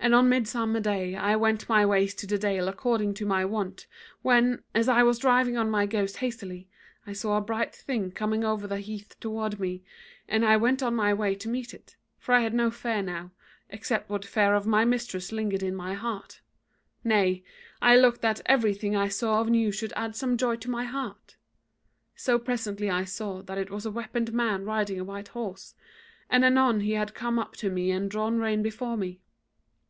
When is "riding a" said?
24.64-25.04